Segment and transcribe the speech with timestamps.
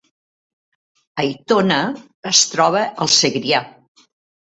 [1.23, 1.77] Aitona
[2.31, 3.61] es troba al Segrià